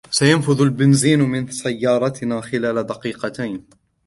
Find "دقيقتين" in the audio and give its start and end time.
2.83-3.65